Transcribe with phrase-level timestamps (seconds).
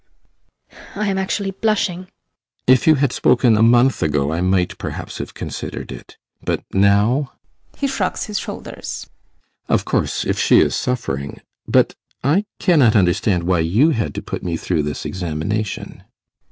[0.01, 2.05] [A pause] I am actually blushing.
[2.07, 2.13] ASTROFF.
[2.67, 7.33] If you had spoken a month ago I might perhaps have considered it, but now
[7.77, 9.07] [He shrugs his shoulders]
[9.69, 11.93] Of course, if she is suffering but
[12.23, 16.03] I cannot understand why you had to put me through this examination.